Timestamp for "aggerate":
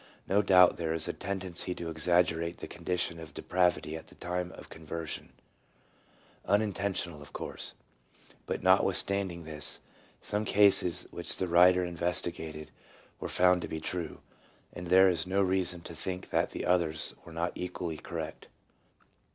2.07-2.55